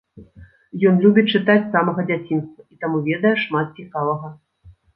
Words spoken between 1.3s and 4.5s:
чытаць з самага дзяцінства і таму ведае шмат цікавага.